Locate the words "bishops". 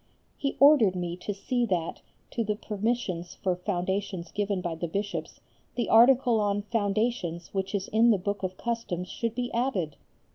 4.87-5.41